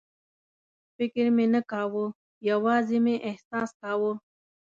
فکر 0.95 1.25
مې 1.35 1.45
نه 1.53 1.61
کاوه، 1.71 2.05
یوازې 2.49 2.97
مې 3.05 3.15
احساس 3.29 3.69
کاوه. 3.81 4.13